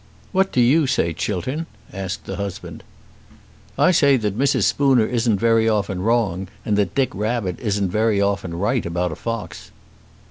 [0.31, 2.83] "What do you say, Chiltern?" asked the husband.
[3.77, 4.63] "I say that Mrs.
[4.63, 9.15] Spooner isn't very often wrong, and that Dick Rabbit isn't very often right about a
[9.15, 9.69] fox."